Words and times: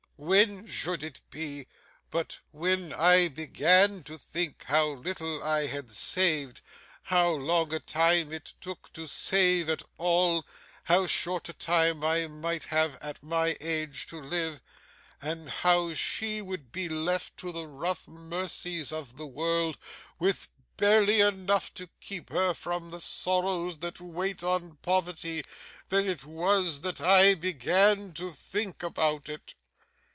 When 0.23 0.67
should 0.67 1.01
it 1.01 1.19
be, 1.31 1.65
but 2.11 2.41
when 2.51 2.93
I 2.93 3.27
began 3.27 4.03
to 4.03 4.19
think 4.19 4.65
how 4.65 4.89
little 4.89 5.41
I 5.41 5.65
had 5.65 5.89
saved, 5.91 6.61
how 7.01 7.31
long 7.31 7.73
a 7.73 7.79
time 7.79 8.31
it 8.31 8.53
took 8.61 8.93
to 8.93 9.07
save 9.07 9.67
at 9.67 9.81
all, 9.97 10.45
how 10.83 11.07
short 11.07 11.49
a 11.49 11.53
time 11.53 12.03
I 12.03 12.27
might 12.27 12.65
have 12.65 12.99
at 13.01 13.23
my 13.23 13.57
age 13.59 14.05
to 14.09 14.21
live, 14.21 14.61
and 15.23 15.49
how 15.49 15.95
she 15.95 16.39
would 16.39 16.71
be 16.71 16.87
left 16.87 17.35
to 17.37 17.51
the 17.51 17.65
rough 17.67 18.07
mercies 18.07 18.91
of 18.93 19.17
the 19.17 19.25
world, 19.25 19.75
with 20.19 20.49
barely 20.77 21.19
enough 21.21 21.73
to 21.73 21.89
keep 21.99 22.29
her 22.29 22.53
from 22.53 22.91
the 22.91 22.99
sorrows 23.01 23.79
that 23.79 23.99
wait 23.99 24.43
on 24.43 24.75
poverty; 24.83 25.41
then 25.89 26.05
it 26.05 26.25
was 26.25 26.81
that 26.81 27.01
I 27.01 27.33
began 27.33 28.13
to 28.13 28.31
think 28.31 28.83
about 28.83 29.27
it. 29.27 29.55